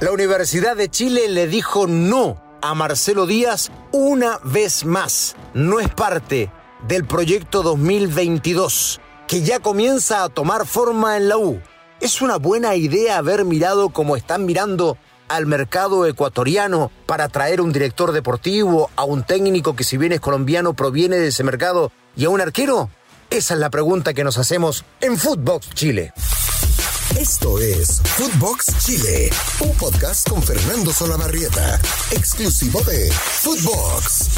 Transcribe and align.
La 0.00 0.12
Universidad 0.12 0.76
de 0.76 0.88
Chile 0.88 1.28
le 1.28 1.48
dijo 1.48 1.88
no 1.88 2.40
a 2.62 2.72
Marcelo 2.74 3.26
Díaz 3.26 3.72
una 3.90 4.38
vez 4.44 4.84
más. 4.84 5.34
No 5.54 5.80
es 5.80 5.88
parte 5.88 6.52
del 6.86 7.04
proyecto 7.04 7.64
2022, 7.64 9.00
que 9.26 9.42
ya 9.42 9.58
comienza 9.58 10.22
a 10.22 10.28
tomar 10.28 10.68
forma 10.68 11.16
en 11.16 11.28
la 11.28 11.36
U. 11.36 11.60
Es 12.00 12.22
una 12.22 12.36
buena 12.36 12.76
idea 12.76 13.18
haber 13.18 13.44
mirado 13.44 13.88
como 13.88 14.14
están 14.14 14.46
mirando 14.46 14.96
al 15.26 15.46
mercado 15.46 16.06
ecuatoriano 16.06 16.92
para 17.06 17.28
traer 17.28 17.60
un 17.60 17.72
director 17.72 18.12
deportivo, 18.12 18.90
a 18.94 19.02
un 19.02 19.24
técnico 19.24 19.74
que 19.74 19.82
si 19.82 19.96
bien 19.96 20.12
es 20.12 20.20
colombiano 20.20 20.74
proviene 20.74 21.16
de 21.16 21.28
ese 21.28 21.42
mercado 21.42 21.90
y 22.14 22.24
a 22.24 22.30
un 22.30 22.40
arquero? 22.40 22.88
Esa 23.30 23.54
es 23.54 23.60
la 23.60 23.68
pregunta 23.68 24.14
que 24.14 24.22
nos 24.22 24.38
hacemos 24.38 24.84
en 25.00 25.18
Footbox 25.18 25.70
Chile. 25.74 26.12
Esto 27.18 27.58
es 27.58 28.00
Footbox 28.00 28.66
Chile, 28.78 29.28
un 29.58 29.76
podcast 29.76 30.28
con 30.28 30.40
Fernando 30.40 30.92
Solabarrieta, 30.92 31.80
exclusivo 32.12 32.80
de 32.82 33.10
Footbox. 33.10 34.28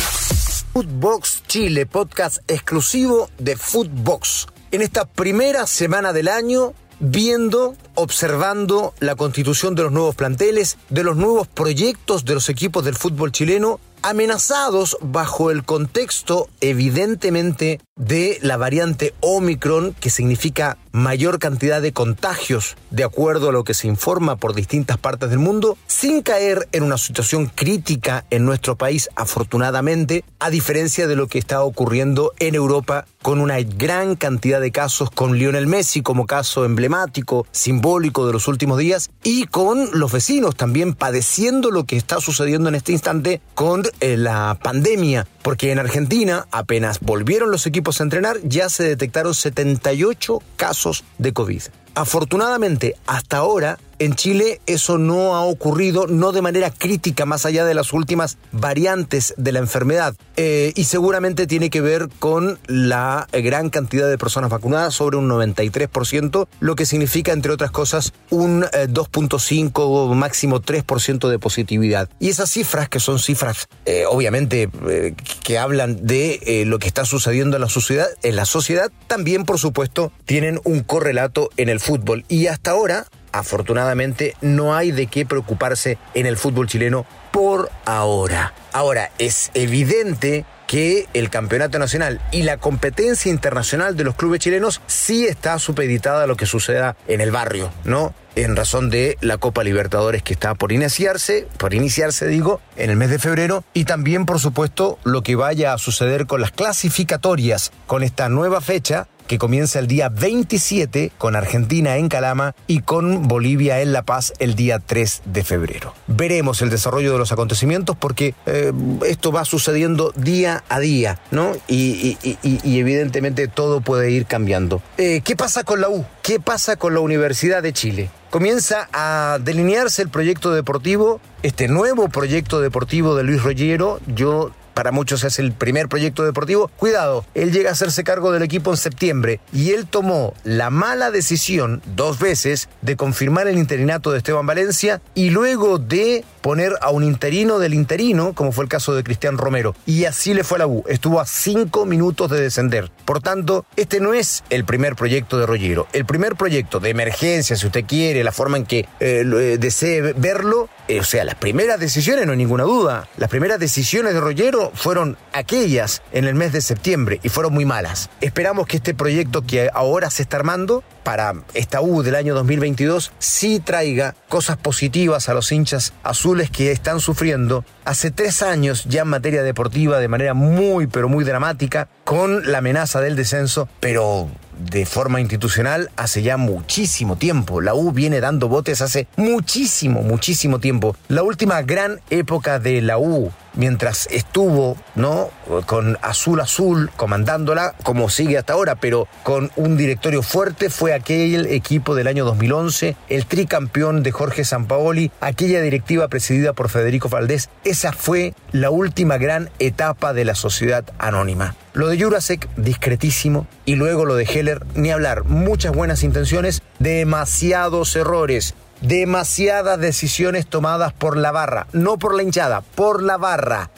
Footbox 0.73 1.43
Chile, 1.47 1.85
podcast 1.85 2.39
exclusivo 2.49 3.29
de 3.37 3.57
Footbox. 3.57 4.47
En 4.71 4.81
esta 4.81 5.05
primera 5.05 5.67
semana 5.67 6.15
del 6.15 6.29
año, 6.29 6.73
viendo, 7.01 7.77
observando 7.97 8.95
la 8.99 9.15
constitución 9.15 9.75
de 9.75 9.83
los 9.83 9.93
nuevos 9.93 10.15
planteles, 10.15 10.79
de 10.89 11.05
los 11.05 11.19
nuevos 11.19 11.49
proyectos 11.49 12.25
de 12.25 12.33
los 12.33 12.49
equipos 12.49 12.83
del 12.83 12.97
fútbol 12.97 13.31
chileno 13.31 13.79
amenazados 14.03 14.97
bajo 15.03 15.51
el 15.51 15.65
contexto 15.65 16.49
evidentemente 16.63 17.81
de 18.01 18.39
la 18.41 18.57
variante 18.57 19.15
Omicron, 19.21 19.95
que 20.01 20.09
significa 20.09 20.79
mayor 20.91 21.39
cantidad 21.39 21.83
de 21.83 21.93
contagios, 21.93 22.77
de 22.91 23.05
acuerdo 23.05 23.51
a 23.51 23.53
lo 23.53 23.63
que 23.63 23.75
se 23.75 23.87
informa 23.87 24.37
por 24.37 24.55
distintas 24.55 24.97
partes 24.97 25.31
del 25.31 25.39
mundo, 25.39 25.77
sin 25.87 26.23
caer 26.23 26.67
en 26.73 26.83
una 26.83 26.99
situación 26.99 27.47
crítica 27.47 28.25
en 28.31 28.45
nuestro 28.45 28.77
país, 28.77 29.11
afortunadamente, 29.17 30.25
a 30.39 30.51
diferencia 30.51 31.07
de 31.07 31.15
lo 31.15 31.29
que 31.29 31.39
está 31.39 31.63
ocurriendo 31.63 32.33
en 32.39 32.55
Europa 32.55 33.07
con 33.23 33.39
una 33.39 33.61
gran 33.61 34.17
cantidad 34.17 34.63
de 34.63 34.73
casos, 34.73 35.11
con 35.11 35.37
Lionel 35.37 35.67
Messi 35.67 36.01
como 36.01 36.27
caso 36.27 36.65
emblemático, 36.65 37.47
simbólico 37.53 38.27
de 38.27 38.33
los 38.33 38.49
últimos 38.49 38.79
días, 38.79 39.11
y 39.23 39.45
con 39.45 39.91
los 39.93 40.11
vecinos 40.11 40.57
también 40.57 40.95
padeciendo 40.95 41.71
lo 41.71 41.85
que 41.85 41.97
está 41.97 42.21
sucediendo 42.21 42.71
en 42.71 42.77
este 42.77 42.93
instante 42.93 43.43
con 43.55 43.83
eh, 44.01 44.17
la 44.17 44.59
pandemia, 44.63 45.27
porque 45.43 45.71
en 45.71 45.79
Argentina 45.79 46.47
apenas 46.51 47.01
volvieron 47.01 47.51
los 47.51 47.67
equipos 47.67 47.90
a 47.99 48.05
entrenar, 48.05 48.37
ya 48.43 48.69
se 48.69 48.85
detectaron 48.85 49.35
78 49.35 50.43
casos 50.57 51.03
de 51.19 51.33
COVID. 51.33 51.63
Afortunadamente, 51.95 52.95
hasta 53.07 53.39
ahora 53.39 53.79
en 54.01 54.15
Chile 54.15 54.63
eso 54.67 54.97
no 54.99 55.37
ha 55.37 55.43
ocurrido, 55.43 56.07
no 56.07 56.33
de 56.33 56.41
manera 56.41 56.71
crítica, 56.71 57.27
más 57.27 57.45
allá 57.45 57.67
de 57.67 57.75
las 57.75 57.93
últimas 57.93 58.39
variantes 58.51 59.35
de 59.37 59.53
la 59.53 59.59
enfermedad. 59.59 60.17
Eh, 60.37 60.73
y 60.75 60.85
seguramente 60.85 61.47
tiene 61.47 61.69
que 61.69 61.83
ver 61.83 62.09
con 62.19 62.59
la 62.67 63.29
gran 63.31 63.69
cantidad 63.69 64.09
de 64.09 64.17
personas 64.17 64.51
vacunadas, 64.51 64.95
sobre 64.95 65.19
un 65.19 65.29
93%, 65.29 66.49
lo 66.61 66.77
que 66.77 66.87
significa, 66.87 67.33
entre 67.33 67.53
otras 67.53 67.71
cosas, 67.71 68.15
un 68.31 68.63
2.5 68.63 69.71
o 69.77 70.15
máximo 70.15 70.63
3% 70.63 71.29
de 71.29 71.39
positividad. 71.39 72.09
Y 72.19 72.31
esas 72.31 72.51
cifras, 72.51 72.89
que 72.89 73.01
son 73.01 73.19
cifras, 73.19 73.69
eh, 73.85 74.05
obviamente, 74.09 74.71
eh, 74.89 75.15
que 75.45 75.59
hablan 75.59 76.07
de 76.07 76.65
lo 76.67 76.79
que 76.79 76.89
está 76.89 77.05
sucediendo 77.05 77.59
en 77.59 77.61
la 77.61 77.69
sociedad, 77.69 78.09
en 78.23 78.37
la 78.37 78.47
sociedad, 78.47 78.91
también, 79.09 79.45
por 79.45 79.59
supuesto, 79.59 80.11
tienen 80.25 80.59
un 80.65 80.83
correlato 80.83 81.51
en 81.59 81.69
el 81.69 81.81
fútbol. 81.81 82.25
Y 82.29 82.47
hasta 82.47 82.71
ahora, 82.71 83.07
afortunadamente 83.33 84.35
no 84.41 84.75
hay 84.75 84.91
de 84.91 85.07
qué 85.07 85.27
preocuparse 85.27 85.99
en 86.15 86.27
el 86.27 86.37
fútbol 86.37 86.67
chileno 86.67 87.07
por 87.31 87.71
ahora. 87.85 88.53
Ahora, 88.73 89.11
es 89.19 89.51
evidente 89.55 90.45
que 90.71 91.09
el 91.15 91.31
campeonato 91.31 91.81
nacional 91.81 92.21
y 92.31 92.43
la 92.43 92.57
competencia 92.57 93.29
internacional 93.29 93.97
de 93.97 94.05
los 94.05 94.15
clubes 94.15 94.39
chilenos 94.39 94.81
sí 94.87 95.27
está 95.27 95.59
supeditada 95.59 96.23
a 96.23 96.27
lo 96.29 96.37
que 96.37 96.47
suceda 96.47 96.97
en 97.09 97.21
el 97.21 97.33
barrio, 97.33 97.73
¿no? 97.83 98.15
En 98.37 98.55
razón 98.55 98.89
de 98.89 99.19
la 99.21 99.37
Copa 99.37 99.65
Libertadores 99.65 100.23
que 100.23 100.33
está 100.33 100.55
por 100.55 100.71
iniciarse, 100.71 101.49
por 101.59 101.75
iniciarse 101.75 102.29
digo, 102.29 102.61
en 102.77 102.91
el 102.91 102.97
mes 102.97 103.11
de 103.11 103.19
febrero 103.19 103.65
y 103.75 103.85
también 103.85 104.27
por 104.27 104.39
supuesto 104.39 105.01
lo 105.03 105.25
que 105.25 105.35
vaya 105.35 105.73
a 105.73 105.79
suceder 105.79 106.27
con 106.27 106.41
las 106.41 106.53
clasificatorias 106.53 107.73
con 107.89 108.05
esta 108.05 108.29
nueva 108.29 108.61
fecha 108.61 109.09
que 109.31 109.39
comienza 109.39 109.79
el 109.79 109.87
día 109.87 110.09
27 110.09 111.13
con 111.17 111.37
Argentina 111.37 111.99
en 111.99 112.09
Calama 112.09 112.57
y 112.67 112.81
con 112.81 113.29
Bolivia 113.29 113.81
en 113.81 113.93
La 113.93 114.03
Paz 114.03 114.33
el 114.41 114.57
día 114.57 114.81
3 114.81 115.23
de 115.25 115.45
febrero. 115.45 115.95
Veremos 116.09 116.63
el 116.63 116.71
desarrollo 116.71 117.13
de 117.13 117.19
los 117.19 117.31
acontecimientos 117.31 117.97
porque 117.97 118.35
eh, 118.47 118.73
esto 119.07 119.31
va 119.31 119.45
sucediendo 119.45 120.13
día 120.17 120.65
a 120.69 120.81
día, 120.81 121.21
¿no? 121.31 121.53
Y, 121.69 122.19
evidentemente 122.65 123.47
todo 123.47 123.83
puede 123.83 124.11
ir 124.11 124.27
cambiando. 124.27 124.83
Eh, 124.99 125.21
¿Qué 125.23 125.37
pasa 125.37 125.63
con 125.63 125.81
la 125.81 125.89
U? 125.89 126.05
¿Qué 126.23 126.41
pasa 126.41 126.75
con 126.75 126.95
la 126.95 126.99
Universidad 126.99 127.63
de 127.63 127.73
Chile? 127.73 128.11
Comienza 128.31 128.89
a 128.93 129.39
delinearse 129.41 130.03
el 130.03 130.09
proyecto 130.09 130.53
deportivo, 130.53 131.21
este 131.45 131.69
nuevo 131.69 132.09
proyecto 132.09 132.61
deportivo 132.61 133.15
de 133.15 133.23
Luis 133.23 133.43
Rollero. 133.43 134.01
Yo 134.07 134.51
para 134.75 134.93
muchos 134.93 135.25
es 135.25 135.39
el 135.39 135.53
primer 135.53 135.89
proyecto 135.89 136.25
deportivo. 136.25 136.71
Cuidado, 136.77 137.25
él 137.35 137.53
llega 137.53 137.71
a 137.71 137.73
hacerse 137.73 138.05
cargo 138.05 138.33
del 138.33 138.43
equipo 138.43 138.71
en 138.71 138.77
septiembre 138.77 139.41
y 139.53 139.71
él 139.71 139.87
tomó 139.87 140.35
la 140.45 140.71
mala 140.71 141.11
decisión 141.11 141.83
dos 141.97 142.19
veces 142.19 142.69
de 142.83 142.97
confirmar 142.97 143.49
el 143.49 143.59
interinato 143.59 144.11
de 144.11 144.19
Esteban 144.19 144.47
Valencia 144.47 145.01
y 145.15 145.31
luego 145.31 145.79
de 145.79 146.25
poner 146.41 146.75
a 146.81 146.91
un 146.91 147.05
interino 147.05 147.59
del 147.59 147.75
interino, 147.75 148.33
como 148.35 148.53
fue 148.53 148.65
el 148.65 148.71
caso 148.71 148.95
de 148.95 149.03
Cristian 149.03 149.39
Romero. 149.39 149.75
Y 149.87 150.05
así 150.05 150.35
le 150.35 150.45
fue 150.45 150.57
a 150.57 150.61
la 150.61 150.67
U. 150.67 150.85
Estuvo 150.89 151.21
a 151.21 151.27
cinco 151.27 151.87
minutos 151.87 152.31
de 152.31 152.41
descender. 152.41 152.91
Por 153.05 153.21
tanto, 153.21 153.65
este 153.77 154.01
no 154.01 154.15
es 154.15 154.45
el 154.51 154.65
primer 154.65 154.97
proyecto 154.97 155.39
de 155.39 155.47
Rollero. 155.47 155.87
El 155.93 156.05
primer 156.05 156.37
proyecto 156.37 156.81
de 156.81 156.91
emergencia, 156.91 157.57
si 157.57 157.67
usted 157.67 157.85
quiere, 157.87 158.25
la 158.25 158.33
forma 158.33 158.57
en 158.57 158.67
que 158.67 158.81
eh, 158.81 158.87
eh, 159.01 159.57
desee 159.59 160.13
verlo, 160.15 160.69
eh, 160.89 161.01
o 161.01 161.05
sea, 161.05 161.25
las 161.25 161.35
primeras 161.35 161.79
decisiones, 161.81 162.27
no 162.27 162.33
hay 162.33 162.39
ninguna 162.39 162.65
duda, 162.65 163.09
las 163.17 163.29
primeras 163.29 163.59
decisiones 163.59 164.15
de 164.15 164.21
Rollero 164.21 164.73
fueron 164.75 165.17
aquellas 165.33 166.03
en 166.13 166.25
el 166.25 166.35
mes 166.35 166.53
de 166.53 166.61
septiembre 166.61 167.21
y 167.23 167.29
fueron 167.29 167.53
muy 167.53 167.65
malas. 167.65 168.11
Esperamos 168.21 168.67
que 168.67 168.77
este 168.77 168.95
proyecto 168.95 169.43
que 169.43 169.71
ahora 169.73 170.11
se 170.11 170.23
está 170.23 170.37
armando 170.37 170.83
para 171.03 171.35
esta 171.55 171.81
U 171.81 172.03
del 172.03 172.15
año 172.15 172.35
2022 172.35 173.13
sí 173.19 173.61
traiga 173.61 174.15
cosas 174.29 174.57
positivas 174.57 175.29
a 175.29 175.35
los 175.35 175.51
hinchas 175.53 175.93
azules 176.03 176.51
que 176.51 176.73
están 176.73 177.01
sufriendo 177.01 177.65
hace 177.85 178.11
tres 178.11 178.43
años 178.43 178.85
ya 178.85 179.03
en 179.03 179.09
materia 179.09 179.43
deportiva 179.43 179.99
de 179.99 180.09
manera 180.09 180.35
muy 180.35 180.87
pero 180.87 181.09
muy 181.09 181.25
dramática 181.25 181.89
con 182.05 182.51
la 182.51 182.59
amenaza 182.59 183.01
del 183.01 183.17
descenso, 183.17 183.69
pero 183.79 184.29
de 184.59 184.85
forma 184.85 185.21
institucional 185.21 185.91
hace 185.97 186.23
ya 186.23 186.37
muchísimo 186.37 187.17
tiempo. 187.17 187.61
La 187.61 187.75
U 187.75 187.93
viene 187.93 188.21
dando 188.21 188.49
botes 188.49 188.83
hace 188.83 189.07
muchísimo, 189.17 190.03
muchísimo 190.03 190.59
tiempo. 190.59 190.97
La 191.09 191.23
última 191.23 191.63
gran 191.63 192.01
época 192.11 192.59
de 192.59 192.83
la 192.83 192.99
U 192.99 193.33
mientras 193.55 194.09
estuvo, 194.11 194.77
¿no? 194.95 195.31
Con 195.67 195.99
Azul 196.03 196.41
Azul 196.41 196.91
comandándola, 196.97 197.75
como 197.83 198.09
sigue 198.09 198.39
hasta 198.39 198.53
ahora, 198.53 198.77
pero 198.77 199.09
con 199.23 199.51
un 199.57 199.77
directorio 199.77 200.23
fuerte, 200.23 200.71
fue 200.71 200.95
aquel 200.95 201.47
equipo 201.47 201.95
del 201.95 202.07
año 202.07 202.25
2011, 202.25 202.97
el 203.09 203.27
tricampeón 203.27 204.03
de 204.03 204.13
Jorge 204.13 204.45
Sampaoli, 204.45 205.11
aquella 205.21 205.61
directiva 205.61 206.09
presidida 206.09 206.53
por 206.53 206.69
Federico 206.69 207.09
Valdés. 207.09 207.51
Esa 207.65 207.93
fue 207.93 208.35
la 208.53 208.71
última 208.71 209.19
gran 209.19 209.51
etapa 209.59 210.13
de 210.13 210.25
la 210.25 210.35
sociedad 210.35 210.85
anónima. 210.99 211.55
Lo 211.73 211.89
de 211.89 212.03
Jurasek, 212.03 212.49
discretísimo, 212.57 213.47
y 213.65 213.77
luego 213.77 214.05
lo 214.05 214.17
de 214.17 214.25
Heller, 214.25 214.65
ni 214.75 214.91
hablar, 214.91 215.25
muchas 215.25 215.73
buenas 215.73 216.03
intenciones, 216.03 216.63
demasiados 216.79 217.95
errores 217.95 218.55
demasiadas 218.81 219.79
decisiones 219.79 220.47
tomadas 220.47 220.93
por 220.93 221.17
la 221.17 221.33
barra, 221.33 221.67
no 221.73 221.99
por 221.99 222.15
la 222.15 222.23
hinchada, 222.23 222.63
por 222.63 223.03
la 223.03 223.17
barra. 223.17 223.71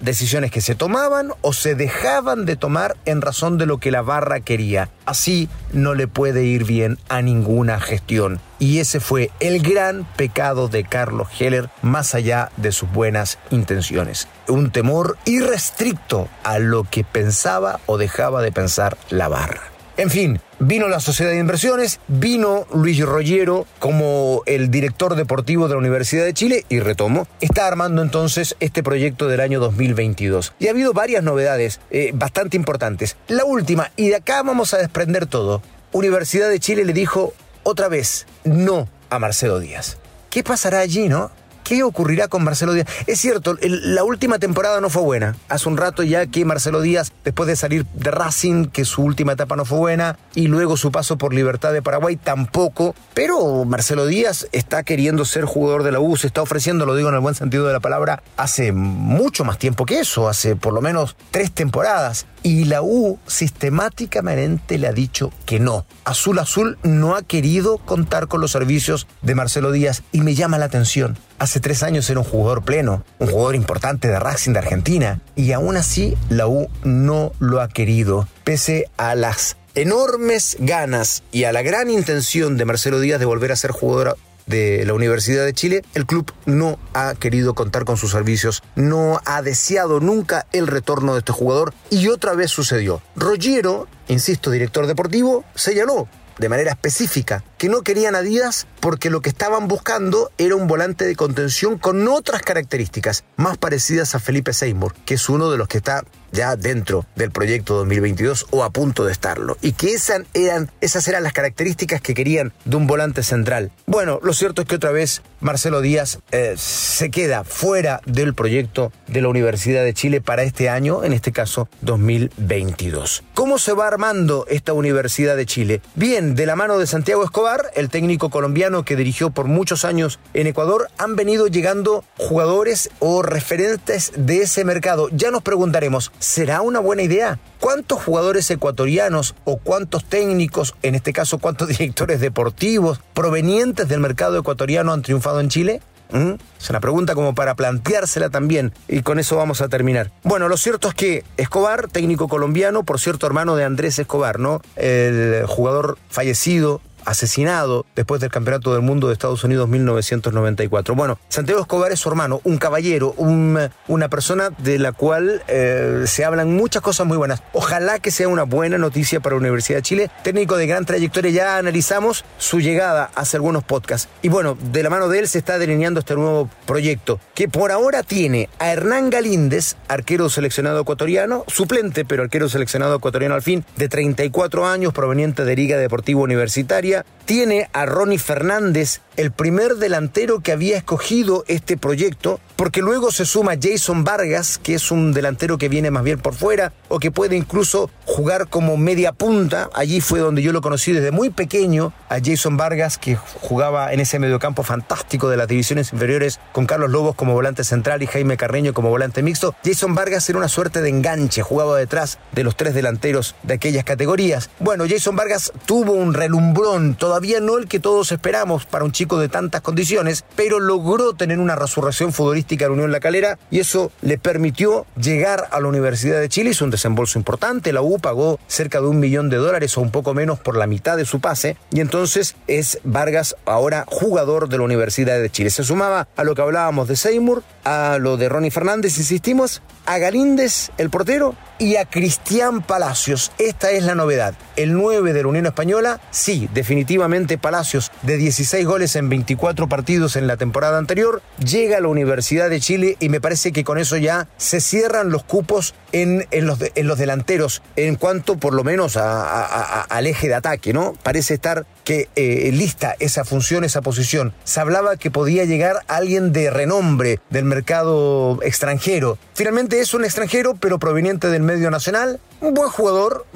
decisiones 0.00 0.50
que 0.50 0.60
se 0.60 0.74
tomaban 0.74 1.32
o 1.42 1.52
se 1.52 1.74
dejaban 1.74 2.44
de 2.44 2.56
tomar 2.56 2.96
en 3.04 3.20
razón 3.20 3.56
de 3.56 3.66
lo 3.66 3.78
que 3.78 3.90
la 3.90 4.02
barra 4.02 4.40
quería. 4.40 4.90
Así 5.06 5.48
no 5.72 5.94
le 5.94 6.08
puede 6.08 6.44
ir 6.44 6.64
bien 6.64 6.98
a 7.08 7.22
ninguna 7.22 7.80
gestión. 7.80 8.40
Y 8.58 8.80
ese 8.80 9.00
fue 9.00 9.30
el 9.40 9.62
gran 9.62 10.04
pecado 10.16 10.68
de 10.68 10.84
Carlos 10.84 11.28
Heller, 11.38 11.70
más 11.82 12.14
allá 12.14 12.50
de 12.56 12.72
sus 12.72 12.90
buenas 12.90 13.38
intenciones. 13.50 14.28
Un 14.48 14.70
temor 14.70 15.16
irrestricto 15.24 16.28
a 16.44 16.58
lo 16.58 16.84
que 16.84 17.04
pensaba 17.04 17.80
o 17.86 17.96
dejaba 17.96 18.42
de 18.42 18.52
pensar 18.52 18.98
la 19.08 19.28
barra. 19.28 19.62
En 19.96 20.10
fin, 20.10 20.40
vino 20.60 20.88
la 20.88 21.00
Sociedad 21.00 21.32
de 21.32 21.38
Inversiones, 21.38 21.98
vino 22.06 22.66
Luis 22.72 23.00
Rollero 23.04 23.66
como 23.78 24.42
el 24.46 24.70
director 24.70 25.16
deportivo 25.16 25.66
de 25.66 25.74
la 25.74 25.78
Universidad 25.78 26.24
de 26.24 26.34
Chile 26.34 26.64
y 26.68 26.78
retomo, 26.80 27.26
está 27.40 27.66
armando 27.66 28.02
entonces 28.02 28.56
este 28.60 28.82
proyecto 28.82 29.26
del 29.26 29.40
año 29.40 29.58
2022. 29.58 30.52
Y 30.58 30.68
ha 30.68 30.70
habido 30.70 30.92
varias 30.92 31.24
novedades 31.24 31.80
eh, 31.90 32.12
bastante 32.14 32.56
importantes. 32.56 33.16
La 33.26 33.44
última, 33.44 33.90
y 33.96 34.10
de 34.10 34.16
acá 34.16 34.42
vamos 34.42 34.72
a 34.74 34.78
desprender 34.78 35.26
todo, 35.26 35.62
Universidad 35.92 36.48
de 36.48 36.60
Chile 36.60 36.84
le 36.84 36.92
dijo 36.92 37.32
otra 37.64 37.88
vez 37.88 38.26
no 38.44 38.88
a 39.08 39.18
Marcelo 39.18 39.58
Díaz. 39.58 39.98
¿qué 40.30 40.44
pasará 40.44 40.78
allí, 40.78 41.08
no? 41.08 41.30
¿Qué 41.70 41.84
ocurrirá 41.84 42.26
con 42.26 42.42
Marcelo 42.42 42.72
Díaz? 42.72 42.88
Es 43.06 43.20
cierto, 43.20 43.56
la 43.62 44.02
última 44.02 44.40
temporada 44.40 44.80
no 44.80 44.90
fue 44.90 45.02
buena. 45.02 45.36
Hace 45.48 45.68
un 45.68 45.76
rato 45.76 46.02
ya 46.02 46.26
que 46.26 46.44
Marcelo 46.44 46.80
Díaz, 46.80 47.12
después 47.22 47.46
de 47.46 47.54
salir 47.54 47.86
de 47.94 48.10
Racing, 48.10 48.66
que 48.66 48.84
su 48.84 49.02
última 49.02 49.34
etapa 49.34 49.54
no 49.54 49.64
fue 49.64 49.78
buena, 49.78 50.18
y 50.34 50.48
luego 50.48 50.76
su 50.76 50.90
paso 50.90 51.16
por 51.16 51.32
Libertad 51.32 51.72
de 51.72 51.80
Paraguay 51.80 52.16
tampoco. 52.16 52.96
Pero 53.14 53.64
Marcelo 53.66 54.06
Díaz 54.06 54.48
está 54.50 54.82
queriendo 54.82 55.24
ser 55.24 55.44
jugador 55.44 55.84
de 55.84 55.92
la 55.92 56.00
U, 56.00 56.16
se 56.16 56.26
está 56.26 56.42
ofreciendo, 56.42 56.86
lo 56.86 56.96
digo 56.96 57.08
en 57.08 57.14
el 57.14 57.20
buen 57.20 57.36
sentido 57.36 57.68
de 57.68 57.72
la 57.72 57.78
palabra, 57.78 58.20
hace 58.36 58.72
mucho 58.72 59.44
más 59.44 59.56
tiempo 59.56 59.86
que 59.86 60.00
eso, 60.00 60.28
hace 60.28 60.56
por 60.56 60.72
lo 60.72 60.80
menos 60.80 61.14
tres 61.30 61.52
temporadas. 61.52 62.26
Y 62.42 62.64
la 62.64 62.80
U 62.82 63.18
sistemáticamente 63.26 64.78
le 64.78 64.88
ha 64.88 64.92
dicho 64.92 65.30
que 65.44 65.60
no. 65.60 65.84
Azul 66.04 66.38
Azul 66.38 66.78
no 66.82 67.14
ha 67.14 67.22
querido 67.22 67.78
contar 67.78 68.28
con 68.28 68.40
los 68.40 68.52
servicios 68.52 69.06
de 69.22 69.34
Marcelo 69.34 69.72
Díaz 69.72 70.02
y 70.10 70.22
me 70.22 70.34
llama 70.34 70.58
la 70.58 70.64
atención. 70.64 71.18
Hace 71.38 71.60
tres 71.60 71.82
años 71.82 72.08
era 72.08 72.20
un 72.20 72.26
jugador 72.26 72.62
pleno, 72.62 73.04
un 73.18 73.28
jugador 73.28 73.56
importante 73.56 74.08
de 74.08 74.18
Racing 74.18 74.52
de 74.52 74.58
Argentina 74.58 75.20
y 75.36 75.52
aún 75.52 75.76
así 75.76 76.16
la 76.28 76.46
U 76.46 76.68
no 76.82 77.32
lo 77.38 77.60
ha 77.60 77.68
querido, 77.68 78.26
pese 78.44 78.88
a 78.96 79.14
las 79.14 79.56
enormes 79.74 80.56
ganas 80.60 81.22
y 81.32 81.44
a 81.44 81.52
la 81.52 81.62
gran 81.62 81.90
intención 81.90 82.56
de 82.56 82.64
Marcelo 82.64 83.00
Díaz 83.00 83.20
de 83.20 83.26
volver 83.26 83.52
a 83.52 83.56
ser 83.56 83.70
jugador 83.70 84.16
de 84.50 84.84
la 84.84 84.92
Universidad 84.92 85.46
de 85.46 85.54
Chile, 85.54 85.82
el 85.94 86.04
club 86.04 86.30
no 86.44 86.78
ha 86.92 87.14
querido 87.14 87.54
contar 87.54 87.86
con 87.86 87.96
sus 87.96 88.10
servicios, 88.10 88.62
no 88.74 89.20
ha 89.24 89.40
deseado 89.40 90.00
nunca 90.00 90.46
el 90.52 90.66
retorno 90.66 91.14
de 91.14 91.20
este 91.20 91.32
jugador 91.32 91.72
y 91.88 92.08
otra 92.08 92.34
vez 92.34 92.50
sucedió. 92.50 93.00
Rogero, 93.16 93.88
insisto, 94.08 94.50
director 94.50 94.86
deportivo, 94.86 95.44
señaló 95.54 96.08
de 96.38 96.48
manera 96.48 96.72
específica 96.72 97.44
que 97.58 97.68
no 97.68 97.82
querían 97.82 98.14
a 98.14 98.22
Díaz 98.22 98.66
porque 98.80 99.10
lo 99.10 99.20
que 99.20 99.28
estaban 99.28 99.68
buscando 99.68 100.32
era 100.38 100.56
un 100.56 100.66
volante 100.66 101.06
de 101.06 101.14
contención 101.14 101.78
con 101.78 102.08
otras 102.08 102.42
características 102.42 103.24
más 103.36 103.58
parecidas 103.58 104.14
a 104.14 104.20
Felipe 104.20 104.54
Seymour, 104.54 104.94
que 105.04 105.14
es 105.14 105.28
uno 105.28 105.50
de 105.50 105.58
los 105.58 105.68
que 105.68 105.78
está 105.78 106.02
ya 106.32 106.56
dentro 106.56 107.06
del 107.16 107.30
proyecto 107.30 107.74
2022 107.76 108.46
o 108.50 108.64
a 108.64 108.70
punto 108.70 109.04
de 109.04 109.12
estarlo. 109.12 109.56
Y 109.60 109.72
que 109.72 109.92
esas 109.92 110.22
eran, 110.34 110.70
esas 110.80 111.06
eran 111.08 111.22
las 111.22 111.32
características 111.32 112.00
que 112.00 112.14
querían 112.14 112.52
de 112.64 112.76
un 112.76 112.86
volante 112.86 113.22
central. 113.22 113.70
Bueno, 113.86 114.20
lo 114.22 114.32
cierto 114.32 114.62
es 114.62 114.68
que 114.68 114.76
otra 114.76 114.90
vez 114.90 115.22
Marcelo 115.40 115.80
Díaz 115.80 116.18
eh, 116.32 116.54
se 116.56 117.10
queda 117.10 117.44
fuera 117.44 118.02
del 118.04 118.34
proyecto 118.34 118.92
de 119.06 119.22
la 119.22 119.28
Universidad 119.28 119.82
de 119.82 119.94
Chile 119.94 120.20
para 120.20 120.42
este 120.42 120.68
año, 120.68 121.02
en 121.02 121.14
este 121.14 121.32
caso 121.32 121.68
2022. 121.80 123.24
¿Cómo 123.32 123.58
se 123.58 123.72
va 123.72 123.86
armando 123.86 124.44
esta 124.48 124.74
Universidad 124.74 125.36
de 125.36 125.46
Chile? 125.46 125.80
Bien, 125.94 126.34
de 126.34 126.44
la 126.44 126.56
mano 126.56 126.78
de 126.78 126.86
Santiago 126.86 127.24
Escobar, 127.24 127.70
el 127.74 127.88
técnico 127.88 128.28
colombiano 128.28 128.84
que 128.84 128.96
dirigió 128.96 129.30
por 129.30 129.46
muchos 129.46 129.86
años 129.86 130.18
en 130.34 130.46
Ecuador, 130.46 130.88
han 130.98 131.16
venido 131.16 131.46
llegando 131.46 132.04
jugadores 132.18 132.90
o 132.98 133.22
referentes 133.22 134.12
de 134.16 134.42
ese 134.42 134.64
mercado. 134.66 135.08
Ya 135.10 135.30
nos 135.30 135.42
preguntaremos, 135.42 136.12
¿será 136.18 136.60
una 136.60 136.80
buena 136.80 137.02
idea? 137.02 137.38
¿Cuántos 137.60 138.02
jugadores 138.02 138.50
ecuatorianos 138.50 139.34
o 139.44 139.58
cuántos 139.58 140.04
técnicos, 140.04 140.74
en 140.82 140.94
este 140.94 141.12
caso 141.12 141.38
cuántos 141.38 141.68
directores 141.78 142.20
deportivos 142.20 143.00
provenientes 143.14 143.88
del 143.88 144.00
mercado 144.00 144.38
ecuatoriano 144.38 144.92
han 144.92 145.02
triunfado 145.02 145.29
en 145.38 145.48
Chile? 145.48 145.80
¿Mm? 146.12 146.32
Es 146.60 146.70
una 146.70 146.80
pregunta 146.80 147.14
como 147.14 147.34
para 147.34 147.54
planteársela 147.54 148.30
también 148.30 148.72
y 148.88 149.02
con 149.02 149.20
eso 149.20 149.36
vamos 149.36 149.60
a 149.60 149.68
terminar. 149.68 150.10
Bueno, 150.24 150.48
lo 150.48 150.56
cierto 150.56 150.88
es 150.88 150.94
que 150.94 151.24
Escobar, 151.36 151.86
técnico 151.86 152.26
colombiano, 152.26 152.82
por 152.82 152.98
cierto 152.98 153.26
hermano 153.26 153.54
de 153.54 153.64
Andrés 153.64 153.98
Escobar, 153.98 154.40
¿no? 154.40 154.60
El 154.74 155.46
jugador 155.46 155.98
fallecido 156.08 156.80
asesinado 157.04 157.86
después 157.94 158.20
del 158.20 158.30
Campeonato 158.30 158.72
del 158.72 158.82
Mundo 158.82 159.08
de 159.08 159.12
Estados 159.12 159.44
Unidos 159.44 159.68
1994. 159.68 160.94
Bueno, 160.94 161.18
Santiago 161.28 161.60
Escobar 161.60 161.92
es 161.92 162.00
su 162.00 162.08
hermano, 162.08 162.40
un 162.44 162.58
caballero, 162.58 163.14
una 163.16 164.08
persona 164.08 164.50
de 164.58 164.78
la 164.78 164.92
cual 164.92 165.42
eh, 165.48 166.04
se 166.06 166.24
hablan 166.24 166.54
muchas 166.54 166.82
cosas 166.82 167.06
muy 167.06 167.16
buenas. 167.16 167.42
Ojalá 167.52 167.98
que 167.98 168.10
sea 168.10 168.28
una 168.28 168.44
buena 168.44 168.78
noticia 168.78 169.20
para 169.20 169.36
la 169.36 169.40
Universidad 169.40 169.78
de 169.78 169.82
Chile. 169.82 170.10
Técnico 170.22 170.56
de 170.56 170.66
gran 170.66 170.84
trayectoria, 170.84 171.30
ya 171.30 171.58
analizamos 171.58 172.24
su 172.38 172.60
llegada 172.60 173.10
hace 173.14 173.36
algunos 173.36 173.64
podcasts. 173.64 174.08
Y 174.22 174.28
bueno, 174.28 174.56
de 174.60 174.82
la 174.82 174.90
mano 174.90 175.08
de 175.08 175.20
él 175.20 175.28
se 175.28 175.38
está 175.38 175.58
delineando 175.58 176.00
este 176.00 176.14
nuevo 176.14 176.48
proyecto, 176.66 177.20
que 177.34 177.48
por 177.48 177.72
ahora 177.72 178.02
tiene 178.02 178.48
a 178.58 178.72
Hernán 178.72 179.10
Galíndez, 179.10 179.76
arquero 179.88 180.28
seleccionado 180.28 180.80
ecuatoriano, 180.80 181.44
suplente, 181.48 182.04
pero 182.04 182.22
arquero 182.22 182.48
seleccionado 182.48 182.96
ecuatoriano 182.96 183.34
al 183.34 183.42
fin, 183.42 183.64
de 183.76 183.88
34 183.88 184.66
años, 184.66 184.92
proveniente 184.92 185.44
de 185.44 185.56
Liga 185.56 185.76
Deportiva 185.76 186.20
Universitaria 186.20 186.89
tiene 187.24 187.70
a 187.72 187.86
Ronnie 187.86 188.18
Fernández, 188.18 189.00
el 189.16 189.30
primer 189.30 189.76
delantero 189.76 190.40
que 190.40 190.50
había 190.50 190.76
escogido 190.76 191.44
este 191.46 191.76
proyecto, 191.76 192.40
porque 192.56 192.80
luego 192.80 193.12
se 193.12 193.24
suma 193.24 193.52
Jason 193.60 194.02
Vargas, 194.02 194.58
que 194.58 194.74
es 194.74 194.90
un 194.90 195.12
delantero 195.12 195.56
que 195.56 195.68
viene 195.68 195.90
más 195.90 196.02
bien 196.02 196.18
por 196.18 196.34
fuera, 196.34 196.72
o 196.88 196.98
que 196.98 197.10
puede 197.10 197.36
incluso 197.36 197.90
jugar 198.04 198.48
como 198.48 198.76
media 198.76 199.12
punta. 199.12 199.70
Allí 199.74 200.00
fue 200.00 200.20
donde 200.20 200.42
yo 200.42 200.52
lo 200.52 200.60
conocí 200.60 200.92
desde 200.92 201.12
muy 201.12 201.30
pequeño, 201.30 201.92
a 202.08 202.18
Jason 202.18 202.56
Vargas, 202.56 202.98
que 202.98 203.16
jugaba 203.16 203.92
en 203.92 204.00
ese 204.00 204.18
mediocampo 204.18 204.62
fantástico 204.62 205.28
de 205.28 205.36
las 205.36 205.46
divisiones 205.46 205.92
inferiores, 205.92 206.40
con 206.52 206.66
Carlos 206.66 206.90
Lobos 206.90 207.14
como 207.14 207.34
volante 207.34 207.62
central 207.62 208.02
y 208.02 208.06
Jaime 208.06 208.36
Carreño 208.36 208.74
como 208.74 208.88
volante 208.88 209.22
mixto. 209.22 209.54
Jason 209.64 209.94
Vargas 209.94 210.28
era 210.28 210.38
una 210.38 210.48
suerte 210.48 210.82
de 210.82 210.88
enganche, 210.88 211.42
jugaba 211.42 211.78
detrás 211.78 212.18
de 212.32 212.42
los 212.42 212.56
tres 212.56 212.74
delanteros 212.74 213.36
de 213.42 213.54
aquellas 213.54 213.84
categorías. 213.84 214.50
Bueno, 214.58 214.84
Jason 214.88 215.14
Vargas 215.14 215.52
tuvo 215.66 215.92
un 215.92 216.14
relumbrón 216.14 216.79
todavía 216.98 217.40
no 217.40 217.58
el 217.58 217.68
que 217.68 217.80
todos 217.80 218.12
esperamos 218.12 218.66
para 218.66 218.84
un 218.84 218.92
chico 218.92 219.18
de 219.18 219.28
tantas 219.28 219.60
condiciones, 219.60 220.24
pero 220.36 220.60
logró 220.60 221.14
tener 221.14 221.38
una 221.38 221.56
resurrección 221.56 222.12
futbolística 222.12 222.66
en 222.66 222.72
Unión 222.72 222.92
La 222.92 223.00
Calera 223.00 223.38
y 223.50 223.60
eso 223.60 223.92
le 224.02 224.18
permitió 224.18 224.86
llegar 224.96 225.48
a 225.50 225.60
la 225.60 225.68
Universidad 225.68 226.20
de 226.20 226.28
Chile. 226.28 226.50
Hizo 226.50 226.64
un 226.64 226.70
desembolso 226.70 227.18
importante, 227.18 227.72
la 227.72 227.82
U 227.82 227.98
pagó 227.98 228.38
cerca 228.46 228.80
de 228.80 228.88
un 228.88 229.00
millón 229.00 229.30
de 229.30 229.36
dólares 229.36 229.76
o 229.76 229.80
un 229.80 229.90
poco 229.90 230.14
menos 230.14 230.38
por 230.38 230.56
la 230.56 230.66
mitad 230.66 230.96
de 230.96 231.04
su 231.04 231.20
pase 231.20 231.56
y 231.72 231.80
entonces 231.80 232.36
es 232.46 232.80
Vargas 232.84 233.36
ahora 233.44 233.84
jugador 233.86 234.48
de 234.48 234.58
la 234.58 234.64
Universidad 234.64 235.20
de 235.20 235.30
Chile. 235.30 235.50
Se 235.50 235.64
sumaba 235.64 236.08
a 236.16 236.24
lo 236.24 236.34
que 236.34 236.42
hablábamos 236.42 236.88
de 236.88 236.96
Seymour, 236.96 237.42
a 237.64 237.98
lo 237.98 238.16
de 238.16 238.28
Ronnie 238.28 238.50
Fernández, 238.50 238.98
insistimos, 238.98 239.62
a 239.86 239.98
Galíndez, 239.98 240.70
el 240.78 240.90
portero, 240.90 241.34
y 241.60 241.76
a 241.76 241.84
Cristian 241.84 242.62
Palacios. 242.62 243.32
Esta 243.38 243.70
es 243.70 243.84
la 243.84 243.94
novedad. 243.94 244.34
El 244.56 244.72
9 244.72 245.12
de 245.12 245.22
la 245.22 245.28
Unión 245.28 245.46
Española, 245.46 246.00
sí, 246.10 246.48
definitivamente 246.54 247.36
Palacios, 247.36 247.92
de 248.02 248.16
16 248.16 248.66
goles 248.66 248.96
en 248.96 249.10
24 249.10 249.68
partidos 249.68 250.16
en 250.16 250.26
la 250.26 250.38
temporada 250.38 250.78
anterior, 250.78 251.22
llega 251.38 251.76
a 251.76 251.80
la 251.80 251.88
Universidad 251.88 252.48
de 252.48 252.60
Chile 252.60 252.96
y 252.98 253.10
me 253.10 253.20
parece 253.20 253.52
que 253.52 253.62
con 253.62 253.78
eso 253.78 253.98
ya 253.98 254.26
se 254.38 254.60
cierran 254.60 255.10
los 255.10 255.22
cupos 255.22 255.74
en, 255.92 256.26
en, 256.30 256.46
los, 256.46 256.58
en 256.74 256.86
los, 256.86 256.98
delanteros 256.98 257.62
en 257.76 257.96
cuanto 257.96 258.38
por 258.38 258.54
lo 258.54 258.64
menos 258.64 258.96
al 258.96 260.06
eje 260.06 260.28
de 260.28 260.34
ataque, 260.34 260.72
¿no? 260.72 260.94
Parece 261.02 261.34
estar 261.34 261.66
que 261.84 262.08
eh, 262.16 262.50
lista 262.52 262.94
esa 262.98 263.24
función, 263.24 263.64
esa 263.64 263.82
posición. 263.82 264.32
Se 264.44 264.60
hablaba 264.60 264.96
que 264.96 265.10
podía 265.10 265.44
llegar 265.44 265.80
alguien 265.88 266.32
de 266.32 266.50
renombre 266.50 267.20
del 267.30 267.44
mercado 267.44 268.38
extranjero. 268.42 269.18
Finalmente 269.34 269.80
es 269.80 269.94
un 269.94 270.04
extranjero, 270.04 270.54
pero 270.54 270.78
proveniente 270.78 271.28
del 271.28 271.42
medio 271.42 271.70
nacional. 271.70 272.20
Un 272.40 272.54
buen 272.54 272.70
jugador. 272.70 273.26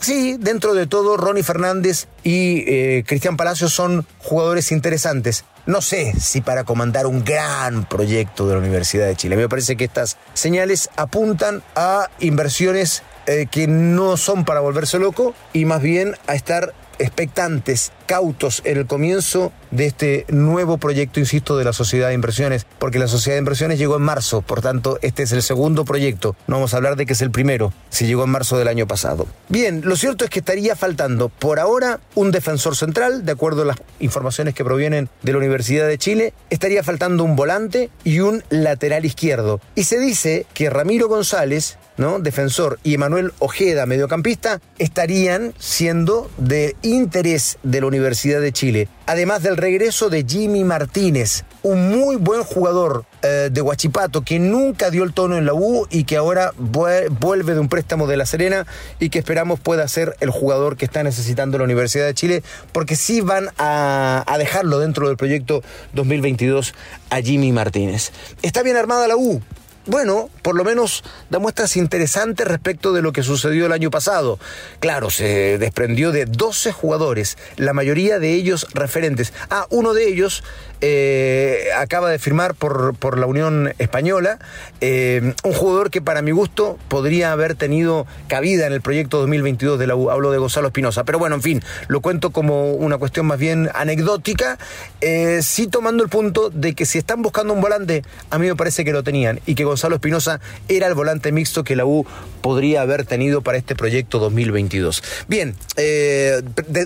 Sí, 0.00 0.36
dentro 0.38 0.74
de 0.74 0.86
todo, 0.86 1.16
Ronnie 1.16 1.42
Fernández 1.42 2.06
y 2.22 2.64
eh, 2.66 3.04
Cristian 3.06 3.36
Palacios 3.36 3.72
son 3.72 4.06
jugadores 4.18 4.70
interesantes. 4.70 5.44
No 5.64 5.80
sé 5.80 6.12
si 6.20 6.42
para 6.42 6.64
comandar 6.64 7.06
un 7.06 7.24
gran 7.24 7.88
proyecto 7.88 8.46
de 8.46 8.54
la 8.54 8.60
Universidad 8.60 9.06
de 9.06 9.16
Chile. 9.16 9.36
Me 9.36 9.48
parece 9.48 9.76
que 9.76 9.84
estas 9.84 10.16
señales 10.34 10.90
apuntan 10.96 11.62
a 11.74 12.08
inversiones 12.20 13.02
eh, 13.26 13.48
que 13.50 13.66
no 13.66 14.16
son 14.16 14.44
para 14.44 14.60
volverse 14.60 15.00
loco 15.00 15.34
y 15.52 15.64
más 15.64 15.82
bien 15.82 16.14
a 16.28 16.36
estar 16.36 16.72
expectantes, 16.98 17.92
cautos 18.06 18.62
en 18.64 18.78
el 18.78 18.86
comienzo 18.86 19.52
de 19.70 19.86
este 19.86 20.24
nuevo 20.28 20.78
proyecto, 20.78 21.20
insisto, 21.20 21.56
de 21.56 21.64
la 21.64 21.72
Sociedad 21.72 22.08
de 22.08 22.14
Inversiones, 22.14 22.66
porque 22.78 22.98
la 22.98 23.08
Sociedad 23.08 23.36
de 23.36 23.40
Inversiones 23.40 23.78
llegó 23.78 23.96
en 23.96 24.02
marzo, 24.02 24.42
por 24.42 24.62
tanto, 24.62 24.98
este 25.02 25.24
es 25.24 25.32
el 25.32 25.42
segundo 25.42 25.84
proyecto. 25.84 26.36
No 26.46 26.56
vamos 26.56 26.72
a 26.72 26.78
hablar 26.78 26.96
de 26.96 27.04
que 27.06 27.12
es 27.12 27.20
el 27.20 27.30
primero, 27.30 27.72
si 27.90 28.06
llegó 28.06 28.24
en 28.24 28.30
marzo 28.30 28.58
del 28.58 28.68
año 28.68 28.86
pasado. 28.86 29.26
Bien, 29.48 29.82
lo 29.84 29.96
cierto 29.96 30.24
es 30.24 30.30
que 30.30 30.38
estaría 30.38 30.76
faltando 30.76 31.28
por 31.28 31.58
ahora 31.58 32.00
un 32.14 32.30
defensor 32.30 32.76
central, 32.76 33.24
de 33.24 33.32
acuerdo 33.32 33.62
a 33.62 33.66
las 33.66 33.76
informaciones 34.00 34.54
que 34.54 34.64
provienen 34.64 35.08
de 35.22 35.32
la 35.32 35.38
Universidad 35.38 35.86
de 35.86 35.98
Chile, 35.98 36.32
estaría 36.50 36.82
faltando 36.82 37.24
un 37.24 37.36
volante 37.36 37.90
y 38.04 38.20
un 38.20 38.42
lateral 38.50 39.04
izquierdo. 39.04 39.60
Y 39.74 39.84
se 39.84 39.98
dice 39.98 40.46
que 40.54 40.70
Ramiro 40.70 41.08
González, 41.08 41.78
¿no? 41.96 42.18
defensor, 42.18 42.78
y 42.82 42.94
Emanuel 42.94 43.32
Ojeda, 43.38 43.86
mediocampista, 43.86 44.60
estarían 44.78 45.54
siendo 45.58 46.30
de 46.38 46.76
interés 46.82 47.58
de 47.62 47.80
la 47.80 47.86
Universidad 47.86 47.95
de 48.00 48.52
Chile, 48.52 48.88
además 49.06 49.42
del 49.42 49.56
regreso 49.56 50.10
de 50.10 50.24
Jimmy 50.26 50.64
Martínez, 50.64 51.44
un 51.62 51.88
muy 51.88 52.16
buen 52.16 52.42
jugador 52.42 53.04
eh, 53.22 53.48
de 53.50 53.60
Huachipato 53.62 54.22
que 54.22 54.38
nunca 54.38 54.90
dio 54.90 55.02
el 55.02 55.12
tono 55.12 55.36
en 55.36 55.46
la 55.46 55.54
U 55.54 55.86
y 55.90 56.04
que 56.04 56.16
ahora 56.16 56.52
vuelve 56.58 57.54
de 57.54 57.60
un 57.60 57.68
préstamo 57.68 58.06
de 58.06 58.16
La 58.16 58.26
Serena 58.26 58.66
y 59.00 59.08
que 59.08 59.18
esperamos 59.18 59.60
pueda 59.60 59.88
ser 59.88 60.16
el 60.20 60.30
jugador 60.30 60.76
que 60.76 60.84
está 60.84 61.02
necesitando 61.02 61.58
la 61.58 61.64
Universidad 61.64 62.06
de 62.06 62.14
Chile, 62.14 62.42
porque 62.72 62.96
sí 62.96 63.20
van 63.20 63.48
a, 63.58 64.24
a 64.26 64.38
dejarlo 64.38 64.78
dentro 64.78 65.08
del 65.08 65.16
proyecto 65.16 65.62
2022 65.94 66.74
a 67.10 67.20
Jimmy 67.20 67.52
Martínez. 67.52 68.12
Está 68.42 68.62
bien 68.62 68.76
armada 68.76 69.08
la 69.08 69.16
U, 69.16 69.40
bueno, 69.86 70.30
por 70.42 70.56
lo 70.56 70.64
menos 70.64 71.04
da 71.30 71.38
muestras 71.38 71.76
interesantes 71.76 72.46
respecto 72.46 72.92
de 72.92 73.02
lo 73.02 73.12
que 73.12 73.22
sucedió 73.22 73.66
el 73.66 73.72
año 73.72 73.90
pasado. 73.90 74.38
Claro, 74.80 75.10
se 75.10 75.58
desprendió 75.58 76.12
de 76.12 76.26
12 76.26 76.72
jugadores, 76.72 77.38
la 77.56 77.72
mayoría 77.72 78.18
de 78.18 78.34
ellos 78.34 78.66
referentes. 78.74 79.32
Ah, 79.48 79.66
uno 79.70 79.94
de 79.94 80.08
ellos 80.08 80.42
eh, 80.82 81.68
acaba 81.76 82.10
de 82.10 82.18
firmar 82.18 82.54
por, 82.54 82.94
por 82.96 83.18
la 83.18 83.26
Unión 83.26 83.72
Española, 83.78 84.38
eh, 84.82 85.32
un 85.42 85.52
jugador 85.54 85.90
que 85.90 86.02
para 86.02 86.20
mi 86.20 86.32
gusto 86.32 86.78
podría 86.88 87.32
haber 87.32 87.54
tenido 87.54 88.06
cabida 88.28 88.66
en 88.66 88.74
el 88.74 88.82
proyecto 88.82 89.18
2022 89.20 89.78
de 89.78 89.86
la 89.86 89.96
U, 89.96 90.10
hablo 90.10 90.32
de 90.32 90.38
Gonzalo 90.38 90.68
Espinosa, 90.68 91.04
pero 91.04 91.18
bueno, 91.18 91.36
en 91.36 91.42
fin, 91.42 91.62
lo 91.88 92.02
cuento 92.02 92.30
como 92.30 92.72
una 92.74 92.98
cuestión 92.98 93.24
más 93.24 93.38
bien 93.38 93.70
anecdótica, 93.74 94.58
eh, 95.00 95.40
sí 95.42 95.66
tomando 95.66 96.02
el 96.02 96.10
punto 96.10 96.50
de 96.50 96.74
que 96.74 96.84
si 96.84 96.98
están 96.98 97.22
buscando 97.22 97.54
un 97.54 97.62
volante, 97.62 98.02
a 98.28 98.38
mí 98.38 98.46
me 98.46 98.54
parece 98.54 98.84
que 98.84 98.92
lo 98.92 99.02
tenían 99.02 99.40
y 99.46 99.54
que 99.54 99.64
Gonzalo 99.64 99.94
Espinosa 99.94 100.40
era 100.68 100.86
el 100.88 100.94
volante 100.94 101.32
mixto 101.32 101.64
que 101.64 101.74
la 101.74 101.86
U 101.86 102.06
podría 102.42 102.82
haber 102.82 103.06
tenido 103.06 103.40
para 103.40 103.56
este 103.56 103.74
proyecto 103.74 104.18
2022. 104.18 105.02
Bien, 105.26 105.56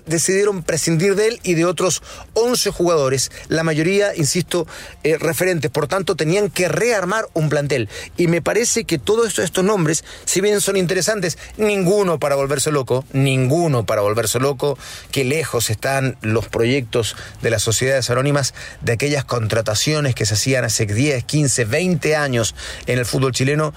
decidieron 0.06 0.62
prescindir 0.62 1.16
de 1.16 1.28
él 1.28 1.40
y 1.42 1.54
de 1.54 1.64
otros 1.64 2.02
11 2.35 2.70
jugadores, 2.70 3.32
la 3.49 3.64
mayoría 3.64 3.79
insisto, 4.16 4.66
eh, 5.02 5.16
referentes. 5.18 5.70
Por 5.70 5.87
tanto, 5.87 6.16
tenían 6.16 6.50
que 6.50 6.68
rearmar 6.68 7.26
un 7.34 7.49
plantel. 7.49 7.88
Y 8.16 8.26
me 8.26 8.42
parece 8.42 8.84
que 8.84 8.99
todos 8.99 9.38
estos 9.38 9.64
nombres, 9.64 10.04
si 10.25 10.40
bien 10.40 10.60
son 10.60 10.76
interesantes, 10.76 11.38
ninguno 11.56 12.18
para 12.18 12.34
volverse 12.34 12.70
loco, 12.70 13.04
ninguno 13.12 13.87
para 13.87 14.02
volverse 14.02 14.38
loco, 14.38 14.78
que 15.10 15.25
lejos 15.25 15.70
están 15.70 16.16
los 16.22 16.49
proyectos 16.49 17.16
de 17.42 17.50
las 17.50 17.62
sociedades 17.62 18.10
anónimas 18.10 18.54
de 18.80 18.92
aquellas 18.92 19.25
contrataciones 19.25 20.14
que 20.14 20.26
se 20.26 20.34
hacían 20.34 20.64
hace 20.64 20.87
10, 20.87 21.25
15, 21.25 21.64
20 21.64 22.16
años 22.16 22.54
en 22.87 22.99
el 22.99 23.06
fútbol 23.06 23.32
chileno. 23.32 23.75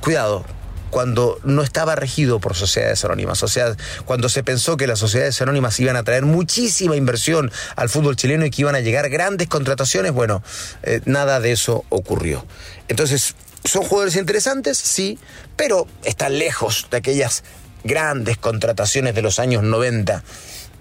Cuidado, 0.00 0.44
cuando 0.92 1.40
no 1.42 1.62
estaba 1.62 1.96
regido 1.96 2.38
por 2.38 2.54
sociedades 2.54 3.02
anónimas. 3.02 3.42
O 3.42 3.48
sea, 3.48 3.74
cuando 4.04 4.28
se 4.28 4.44
pensó 4.44 4.76
que 4.76 4.86
las 4.86 4.98
sociedades 4.98 5.40
anónimas 5.40 5.80
iban 5.80 5.96
a 5.96 6.02
traer 6.02 6.26
muchísima 6.26 6.96
inversión 6.96 7.50
al 7.76 7.88
fútbol 7.88 8.14
chileno 8.14 8.44
y 8.44 8.50
que 8.50 8.60
iban 8.60 8.74
a 8.74 8.80
llegar 8.80 9.08
grandes 9.08 9.48
contrataciones, 9.48 10.12
bueno, 10.12 10.42
eh, 10.82 11.00
nada 11.06 11.40
de 11.40 11.52
eso 11.52 11.86
ocurrió. 11.88 12.44
Entonces, 12.88 13.34
¿son 13.64 13.84
jugadores 13.84 14.16
interesantes? 14.16 14.76
Sí, 14.76 15.18
pero 15.56 15.86
están 16.04 16.38
lejos 16.38 16.88
de 16.90 16.98
aquellas 16.98 17.42
grandes 17.84 18.36
contrataciones 18.36 19.14
de 19.14 19.22
los 19.22 19.38
años 19.38 19.62
90 19.62 20.22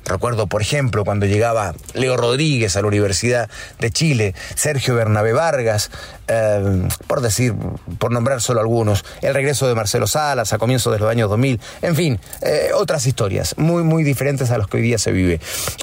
Recuerdo, 0.06 0.48
por 0.48 0.62
ejemplo, 0.62 1.06
cuando 1.06 1.26
llegaba 1.26 1.74
Leo 1.94 2.18
Rodríguez 2.18 2.76
a 2.76 2.82
la 2.82 2.88
Universidad 2.88 3.50
de 3.80 3.92
Chile, 3.92 4.34
Sergio 4.56 4.96
Bernabé 4.96 5.34
Vargas, 5.34 5.92
eh, 6.28 6.88
por 7.08 7.22
decir, 7.22 7.54
por 8.00 8.12
nombrar 8.12 8.42
solo 8.42 8.60
algunos, 8.62 9.06
el 9.22 9.34
regreso 9.34 9.68
de 9.68 9.76
Marcelo 9.76 10.08
Salas 10.08 10.54
a 10.54 10.58
comienzos 10.58 10.92
de 10.94 11.00
los 11.00 11.10
años 11.10 11.30
2000, 11.30 11.60
en 11.82 11.96
fin, 11.96 12.20
eh, 12.42 12.72
otras 12.74 13.06
historias 13.06 13.56
muy, 13.58 13.84
muy 13.84 14.04
diferentes 14.04 14.52
a 14.52 14.58
las 14.58 14.68
que 14.68 14.78
hoy 14.78 14.84
día 14.84 14.98
se 14.98 15.12
vive. 15.12 15.40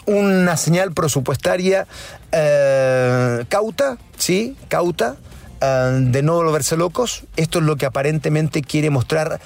Una 0.06 0.56
señal 0.56 0.92
presupuestaria 0.92 1.86
eh, 2.32 3.44
cauta, 3.48 3.98
¿sí? 4.16 4.56
Cauta, 4.68 5.16
de 5.60 6.22
no 6.22 6.34
volverse 6.34 6.76
locos. 6.76 7.24
Esto 7.36 7.58
es 7.58 7.64
lo 7.64 7.76
que 7.76 7.86
aparentemente 7.86 8.62
quiere 8.62 8.90
mostrar 8.90 9.40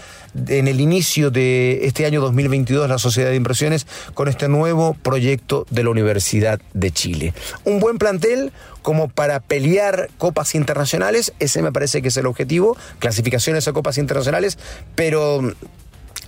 en 0.48 0.68
el 0.68 0.80
inicio 0.80 1.30
de 1.30 1.86
este 1.86 2.06
año 2.06 2.20
2022 2.20 2.88
la 2.88 2.98
Sociedad 2.98 3.30
de 3.30 3.36
Inversiones 3.36 3.86
con 4.14 4.28
este 4.28 4.48
nuevo 4.48 4.94
proyecto 4.94 5.66
de 5.70 5.84
la 5.84 5.90
Universidad 5.90 6.60
de 6.74 6.90
Chile. 6.90 7.34
Un 7.64 7.80
buen 7.80 7.98
plantel 7.98 8.52
como 8.82 9.08
para 9.08 9.40
pelear 9.40 10.10
copas 10.18 10.54
internacionales, 10.54 11.32
ese 11.38 11.62
me 11.62 11.72
parece 11.72 12.02
que 12.02 12.08
es 12.08 12.16
el 12.16 12.26
objetivo, 12.26 12.76
clasificaciones 12.98 13.68
a 13.68 13.72
copas 13.72 13.98
internacionales, 13.98 14.58
pero 14.94 15.40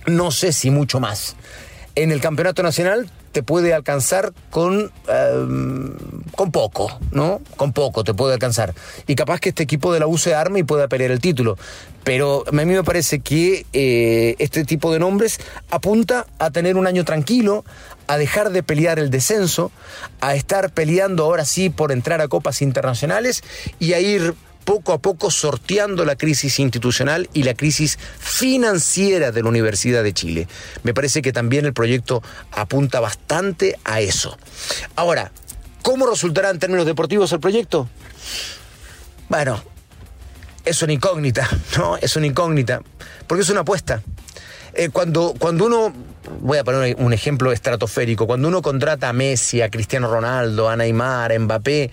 no 0.07 0.31
sé 0.31 0.53
si 0.53 0.71
mucho 0.71 0.99
más. 0.99 1.35
En 1.95 2.11
el 2.11 2.21
campeonato 2.21 2.63
nacional 2.63 3.09
te 3.35 3.43
puede 3.43 3.73
alcanzar 3.73 4.31
con, 4.49 4.93
em, 5.09 5.91
con 6.37 6.53
poco, 6.53 6.97
¿no? 7.11 7.41
Con 7.57 7.73
poco 7.73 8.05
te 8.05 8.13
puede 8.13 8.31
alcanzar. 8.31 8.73
Y 9.07 9.15
capaz 9.15 9.41
que 9.41 9.49
este 9.49 9.63
equipo 9.63 9.91
de 9.91 9.99
la 9.99 10.07
U 10.07 10.17
se 10.17 10.33
arme 10.33 10.59
y 10.59 10.63
pueda 10.63 10.87
pelear 10.87 11.11
el 11.11 11.19
título. 11.19 11.57
Pero 12.05 12.45
a 12.47 12.51
mí 12.53 12.63
me 12.63 12.83
parece 12.85 13.19
que 13.19 13.65
eh, 13.73 14.37
este 14.39 14.63
tipo 14.63 14.93
de 14.93 14.99
nombres 14.99 15.41
apunta 15.69 16.27
a 16.39 16.49
tener 16.51 16.77
un 16.77 16.87
año 16.87 17.03
tranquilo, 17.03 17.65
a 18.07 18.15
dejar 18.15 18.51
de 18.51 18.63
pelear 18.63 18.99
el 18.99 19.09
descenso, 19.09 19.69
a 20.21 20.35
estar 20.35 20.71
peleando 20.71 21.25
ahora 21.25 21.43
sí 21.43 21.69
por 21.69 21.91
entrar 21.91 22.21
a 22.21 22.29
copas 22.29 22.61
internacionales 22.61 23.43
y 23.79 23.91
a 23.91 23.99
ir 23.99 24.33
poco 24.65 24.91
a 24.91 24.97
poco 24.97 25.31
sorteando 25.31 26.03
la 26.03 26.15
crisis 26.15 26.59
institucional 26.59 27.29
y 27.33 27.43
la 27.43 27.53
crisis 27.53 27.97
financiera 28.19 29.31
de 29.31 29.43
la 29.43 29.49
Universidad 29.49 30.03
de 30.03 30.13
Chile. 30.13 30.47
Me 30.83 30.93
parece 30.93 31.21
que 31.21 31.31
también 31.31 31.65
el 31.65 31.73
proyecto 31.73 32.21
apunta 32.51 32.99
bastante 32.99 33.77
a 33.85 34.01
eso. 34.01 34.37
Ahora, 34.95 35.31
¿cómo 35.83 36.07
resultará 36.07 36.49
en 36.49 36.59
términos 36.59 36.85
deportivos 36.85 37.31
el 37.31 37.39
proyecto? 37.39 37.87
Bueno, 39.29 39.63
es 40.65 40.81
una 40.81 40.93
incógnita, 40.93 41.47
¿no? 41.77 41.97
Es 41.97 42.15
una 42.15 42.25
incógnita, 42.25 42.81
porque 43.27 43.43
es 43.43 43.49
una 43.49 43.61
apuesta. 43.61 44.01
Eh, 44.73 44.89
cuando, 44.89 45.33
cuando 45.39 45.67
uno, 45.67 45.93
voy 46.41 46.57
a 46.57 46.63
poner 46.63 46.95
un 46.99 47.13
ejemplo 47.13 47.51
estratosférico, 47.53 48.27
cuando 48.27 48.47
uno 48.47 48.61
contrata 48.61 49.07
a 49.09 49.13
Messi, 49.13 49.61
a 49.61 49.69
Cristiano 49.69 50.09
Ronaldo, 50.09 50.67
a 50.67 50.75
Neymar, 50.75 51.31
a 51.31 51.39
Mbappé, 51.39 51.91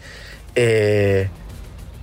eh, 0.54 1.28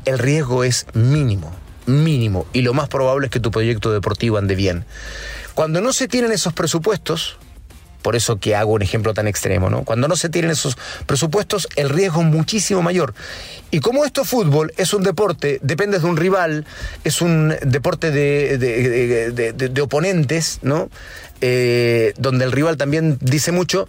el 0.06 0.20
riesgo 0.20 0.64
es 0.64 0.86
mínimo, 0.94 1.52
mínimo, 1.86 2.46
y 2.54 2.62
lo 2.62 2.74
más 2.74 2.90
probable 2.90 3.28
es 3.28 3.32
que 3.32 3.40
tu 3.40 3.52
proyecto 3.52 3.92
deportivo 3.92 4.38
ande 4.38 4.56
bien. 4.56 4.86
Cuando 5.54 5.82
no 5.82 5.94
se 5.94 6.08
tienen 6.08 6.32
esos 6.32 6.54
presupuestos, 6.54 7.38
por 8.02 8.16
eso 8.16 8.38
que 8.38 8.56
hago 8.56 8.74
un 8.74 8.82
ejemplo 8.82 9.14
tan 9.14 9.28
extremo, 9.28 9.70
¿no? 9.70 9.84
Cuando 9.84 10.08
no 10.08 10.16
se 10.16 10.30
tienen 10.30 10.52
esos 10.52 10.78
presupuestos, 11.06 11.68
el 11.76 11.90
riesgo 11.90 12.22
es 12.22 12.28
muchísimo 12.28 12.82
mayor. 12.82 13.14
Y 13.72 13.80
como 13.80 14.06
esto 14.06 14.26
fútbol 14.26 14.74
es 14.78 14.94
un 14.94 15.04
deporte, 15.04 15.60
depende 15.62 16.00
de 16.00 16.06
un 16.06 16.18
rival, 16.18 16.66
es 17.04 17.22
un 17.22 17.56
deporte 17.62 18.12
de, 18.12 18.58
de 18.58 19.82
oponentes, 19.82 20.60
¿no? 20.62 20.90
Eh, 21.42 22.14
donde 22.18 22.44
el 22.44 22.52
rival 22.52 22.76
también 22.76 23.18
dice 23.22 23.54
mucho, 23.54 23.88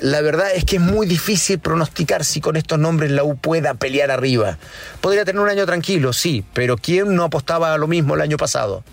la 0.00 0.20
verdad 0.20 0.48
es 0.54 0.66
que 0.66 0.76
es 0.76 0.82
muy 0.82 1.06
difícil 1.06 1.58
pronosticar 1.58 2.26
si 2.26 2.42
con 2.42 2.56
estos 2.56 2.78
nombres 2.78 3.10
la 3.10 3.24
U 3.24 3.38
pueda 3.38 3.72
pelear 3.72 4.10
arriba. 4.10 4.58
Podría 5.00 5.24
tener 5.24 5.40
un 5.40 5.48
año 5.48 5.64
tranquilo, 5.64 6.12
sí, 6.12 6.44
pero 6.52 6.76
¿quién 6.76 7.14
no 7.14 7.24
apostaba 7.24 7.72
a 7.72 7.78
lo 7.78 7.86
mismo 7.86 8.16
el 8.16 8.20
año 8.20 8.36
pasado? 8.36 8.84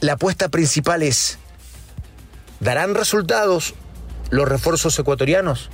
La 0.00 0.14
apuesta 0.14 0.50
principal 0.50 1.02
es, 1.02 1.38
¿darán 2.60 2.94
resultados 2.94 3.74
los 4.30 4.48
refuerzos 4.48 4.98
ecuatorianos? 4.98 5.70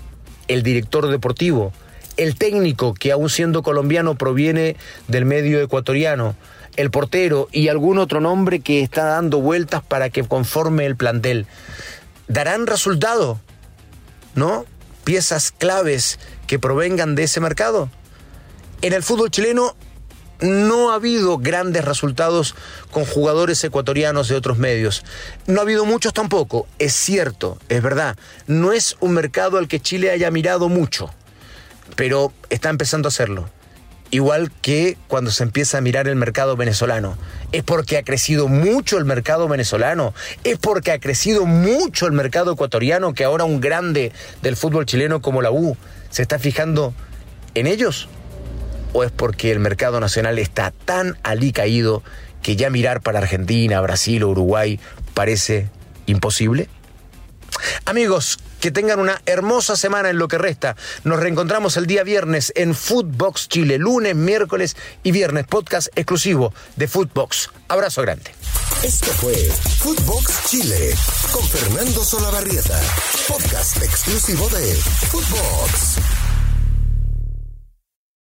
El 0.49 0.62
director 0.62 1.09
deportivo, 1.09 1.73
el 2.17 2.37
técnico 2.37 2.95
que 2.95 3.12
aún 3.12 3.31
siendo 3.31 3.62
colombiano 3.62 4.17
proviene 4.17 4.76
del 5.09 5.25
medio 5.25 5.61
ecuatoriano, 5.61 6.37
el 6.76 6.91
portero 6.91 7.49
y 7.53 7.69
algún 7.69 7.99
otro 7.99 8.21
nombre 8.21 8.61
que 8.61 8.83
está 8.83 9.05
dando 9.05 9.41
vueltas 9.41 9.83
para 9.83 10.11
que 10.11 10.25
conforme 10.25 10.87
el 10.87 10.97
plantel. 10.97 11.47
¿Darán 12.29 12.67
resultado? 12.67 13.41
¿No? 14.35 14.64
Piezas 15.05 15.53
claves 15.53 16.19
que 16.47 16.59
provengan 16.59 17.14
de 17.14 17.25
ese 17.25 17.41
mercado. 17.41 17.91
En 18.83 18.93
el 18.93 19.03
fútbol 19.03 19.31
chileno 19.31 19.76
no 20.41 20.91
ha 20.91 20.97
habido 20.97 21.38
grandes 21.38 21.85
resultados 21.85 22.55
con 22.91 23.05
jugadores 23.05 23.62
ecuatorianos 23.64 24.29
de 24.29 24.37
otros 24.37 24.59
medios. 24.59 25.05
No 25.47 25.61
ha 25.61 25.62
habido 25.62 25.85
muchos 25.85 26.12
tampoco. 26.12 26.67
Es 26.79 26.95
cierto, 26.95 27.59
es 27.69 27.83
verdad. 27.83 28.17
No 28.47 28.73
es 28.73 28.97
un 29.00 29.12
mercado 29.12 29.59
al 29.59 29.69
que 29.69 29.81
Chile 29.81 30.11
haya 30.11 30.31
mirado 30.31 30.69
mucho, 30.69 31.11
pero 31.97 32.33
está 32.50 32.71
empezando 32.71 33.09
a 33.09 33.11
hacerlo 33.11 33.49
igual 34.14 34.53
que 34.62 34.97
cuando 35.09 35.33
se 35.33 35.43
empieza 35.43 35.79
a 35.79 35.81
mirar 35.81 36.07
el 36.07 36.14
mercado 36.14 36.57
venezolano. 36.57 37.19
Es 37.50 37.64
porque 37.64 37.99
ha 37.99 38.05
crecido 38.05 38.47
mucho 38.47 38.97
el 38.97 39.05
mercado 39.05 39.49
venezolano, 39.49 40.14
es 40.45 40.57
porque 40.57 40.93
ha 40.93 41.00
crecido 41.00 41.47
mucho 41.47 42.07
el 42.07 42.12
mercado 42.12 42.53
ecuatoriano, 42.53 43.12
que 43.12 43.25
ahora 43.25 43.43
un 43.43 43.61
grande 43.61 44.12
del 44.41 44.57
fútbol 44.57 44.87
chileno 44.87 45.21
como 45.21 45.43
la 45.43 45.50
U 45.50 45.76
se 46.11 46.23
está 46.23 46.38
fijando 46.38 46.95
en 47.57 47.67
ellos. 47.67 48.09
¿O 48.95 49.03
es 49.03 49.11
porque 49.11 49.51
el 49.51 49.59
mercado 49.59 49.99
nacional 50.01 50.39
está 50.39 50.71
tan 50.71 51.19
alicaído 51.25 52.03
que 52.43 52.55
ya 52.55 52.71
mirar 52.71 53.03
para 53.03 53.19
Argentina, 53.19 53.81
Brasil 53.81 54.23
o 54.23 54.29
Uruguay 54.29 54.79
parece 55.15 55.69
imposible? 56.07 56.69
Amigos, 57.85 58.39
Que 58.61 58.71
tengan 58.71 58.99
una 58.99 59.21
hermosa 59.27 59.77
semana 59.77 60.09
en 60.09 60.17
lo 60.17 60.27
que 60.27 60.39
resta. 60.39 60.75
Nos 61.03 61.21
reencontramos 61.21 61.77
el 61.77 61.85
día 61.87 62.03
viernes 62.03 62.51
en 62.57 62.75
Footbox 62.75 63.51
Chile, 63.51 63.77
lunes, 63.77 64.17
miércoles 64.17 64.75
y 65.03 65.13
viernes, 65.13 65.47
podcast 65.47 65.89
exclusivo 65.97 66.55
de 66.77 66.89
Footbox. 66.89 67.51
Abrazo 67.69 68.01
grande. 68.01 68.31
Esto 68.83 69.13
fue 69.21 69.35
Footbox 69.81 70.49
Chile 70.49 70.95
con 71.31 71.47
Fernando 71.47 72.03
Solabarrieta, 72.03 72.81
podcast 73.29 73.83
exclusivo 73.83 74.49
de 74.49 74.75
Footbox. 75.11 76.24